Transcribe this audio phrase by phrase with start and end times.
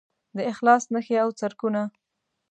[0.37, 1.83] د اخلاص نښې او څرکونه